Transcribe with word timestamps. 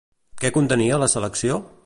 Què 0.43 0.51
contenia 0.55 1.01
la 1.05 1.11
selecció? 1.17 1.61